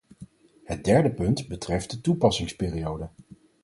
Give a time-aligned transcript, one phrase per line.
[0.63, 3.09] Het derde punt betreft de toepassingsperiode.